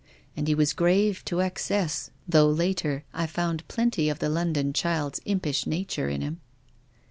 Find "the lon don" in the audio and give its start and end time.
4.17-4.73